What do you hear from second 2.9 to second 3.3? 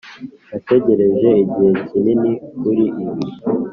ibi.